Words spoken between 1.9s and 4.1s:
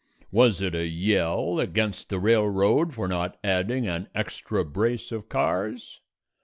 the railroad for not adding an